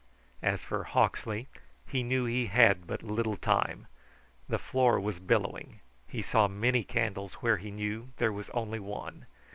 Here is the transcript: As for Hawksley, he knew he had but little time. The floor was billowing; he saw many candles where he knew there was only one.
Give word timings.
As 0.41 0.63
for 0.63 0.83
Hawksley, 0.83 1.47
he 1.85 2.01
knew 2.01 2.25
he 2.25 2.47
had 2.47 2.87
but 2.87 3.03
little 3.03 3.35
time. 3.37 3.85
The 4.49 4.57
floor 4.57 4.99
was 4.99 5.19
billowing; 5.19 5.79
he 6.07 6.23
saw 6.23 6.47
many 6.47 6.83
candles 6.83 7.35
where 7.35 7.57
he 7.57 7.69
knew 7.69 8.09
there 8.17 8.33
was 8.33 8.49
only 8.49 8.79
one. 8.79 9.27